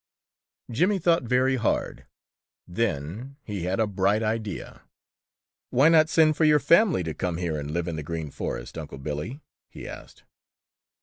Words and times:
Jimmy 0.71 0.97
thought 0.97 1.25
very 1.25 1.57
hard. 1.57 2.07
Then 2.67 3.35
he 3.43 3.65
had 3.65 3.79
a 3.79 3.85
bright 3.85 4.23
idea. 4.23 4.81
"Why 5.69 5.89
not 5.89 6.09
send 6.09 6.35
for 6.35 6.43
your 6.43 6.57
family 6.57 7.03
to 7.03 7.13
come 7.13 7.37
here 7.37 7.59
and 7.59 7.69
live 7.69 7.87
in 7.87 7.97
the 7.97 8.01
Green 8.01 8.31
Forest, 8.31 8.79
Uncle 8.79 8.97
Billy?" 8.97 9.41
he 9.69 9.87
asked. 9.87 10.23